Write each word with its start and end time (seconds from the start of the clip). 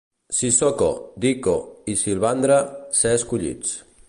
Sissoko, 0.35 0.87
Dicko 1.25 1.55
i 1.93 1.97
Silvandre 2.05 2.59
ser 3.03 3.17
escollits. 3.23 3.81